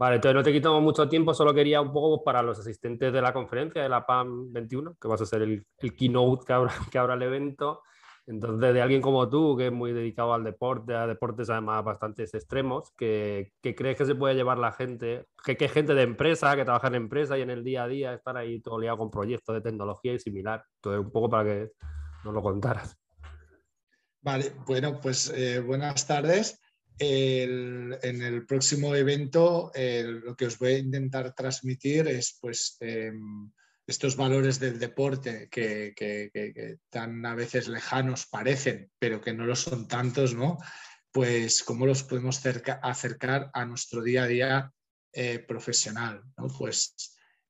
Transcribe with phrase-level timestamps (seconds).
[0.00, 3.20] Vale, entonces no te quitamos mucho tiempo, solo quería un poco para los asistentes de
[3.20, 6.72] la conferencia de la PAM 21, que vas a ser el, el keynote que abra,
[6.90, 7.82] que el evento.
[8.26, 12.22] Entonces, de alguien como tú, que es muy dedicado al deporte, a deportes además bastante
[12.22, 16.64] extremos, que, crees que se puede llevar la gente, que, que gente de empresa, que
[16.64, 19.54] trabaja en empresa y en el día a día estar ahí todo liado con proyectos
[19.54, 20.64] de tecnología y similar.
[20.76, 21.72] Entonces, un poco para que
[22.24, 22.98] nos lo contaras.
[24.22, 26.58] Vale, bueno, pues eh, buenas tardes
[27.00, 33.50] en el próximo evento lo que os voy a intentar transmitir es pues em,
[33.90, 39.88] estos valores del deporte que, tan a veces lejanos parecen, pero que no lo son
[39.88, 40.58] tantos, ¿no?
[41.10, 42.40] Pues cómo los podemos
[42.82, 44.72] acercar a nuestro día a día
[45.12, 46.46] eh, profesional, ¿no?
[46.56, 46.94] Pues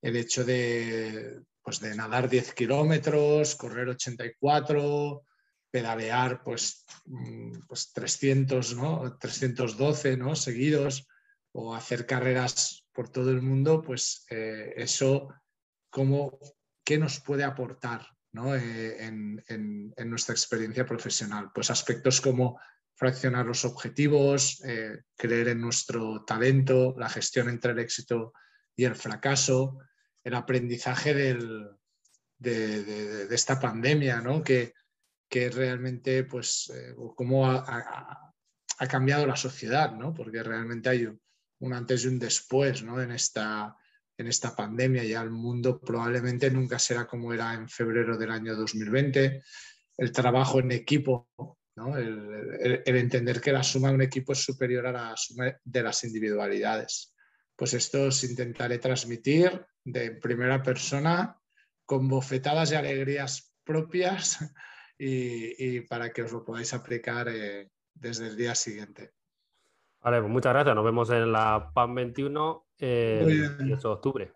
[0.00, 5.22] el hecho de, pues de nadar 10 kilómetros, correr 84,
[5.70, 9.16] pedalear pues, mm, pues 300, ¿no?
[9.18, 10.34] 312 ¿no?
[10.34, 11.06] seguidos
[11.52, 15.28] o hacer carreras por todo el mundo, pues eh, eso,
[15.90, 16.38] como,
[16.84, 18.54] ¿qué nos puede aportar ¿no?
[18.54, 21.50] Eh, en, en, nuestra experiencia profesional?
[21.54, 22.60] Pues aspectos como
[22.94, 28.32] fraccionar los objetivos, eh, creer en nuestro talento, la gestión entre el éxito
[28.76, 29.78] y el fracaso,
[30.22, 31.70] el aprendizaje del,
[32.38, 34.42] de, de, de, esta pandemia, ¿no?
[34.44, 34.74] que,
[35.30, 38.26] que realmente, pues, eh, cómo ha,
[38.88, 40.12] cambiado la sociedad, ¿no?
[40.12, 43.00] Porque realmente hay un, antes y un después, ¿no?
[43.00, 43.76] En esta,
[44.16, 45.04] en esta pandemia.
[45.04, 49.42] Ya el mundo probablemente nunca será como era en febrero del año 2020.
[49.98, 51.28] El trabajo en equipo,
[51.76, 51.96] ¿no?
[51.96, 56.02] el, entender que la suma de un equipo es superior a la suma de las
[56.02, 57.14] individualidades.
[57.54, 61.38] Pues esto os intentaré transmitir de primera persona
[61.84, 64.38] con bofetadas y alegrías propias
[65.02, 69.12] y, para que os lo podáis aplicar eh, desde el día siguiente.
[70.02, 70.74] Vale, pues muchas gracias.
[70.74, 74.32] Nos vemos en la PAN 21 el 18 de octubre.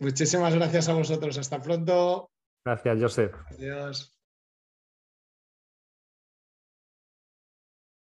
[0.00, 1.38] muchísimas gracias a vosotros.
[1.38, 2.30] Hasta pronto.
[2.64, 3.34] Gracias, Joseph.
[3.50, 4.18] Adiós.